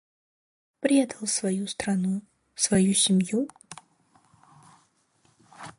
[0.79, 2.23] Предал свою страну,
[2.55, 3.47] свою семью?